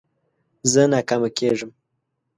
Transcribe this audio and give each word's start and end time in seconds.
زه 0.71 0.81
ناکامه 0.91 1.29
کېږم. 1.37 1.71